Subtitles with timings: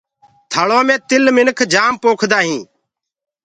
[0.51, 2.67] ٿݪيٚ مي تل منک تِل جآم پوکدآ هينٚ۔